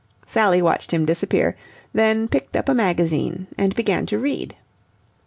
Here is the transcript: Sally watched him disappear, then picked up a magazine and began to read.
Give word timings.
Sally 0.25 0.63
watched 0.63 0.89
him 0.89 1.05
disappear, 1.05 1.55
then 1.93 2.27
picked 2.27 2.55
up 2.55 2.67
a 2.67 2.73
magazine 2.73 3.45
and 3.55 3.75
began 3.75 4.07
to 4.07 4.17
read. 4.17 4.55